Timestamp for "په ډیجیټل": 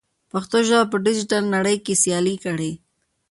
0.91-1.43